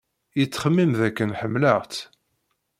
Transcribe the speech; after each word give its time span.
Yettxemmim 0.39 0.91
dakken 0.99 1.35
ḥemmleɣ-tt. 1.39 1.99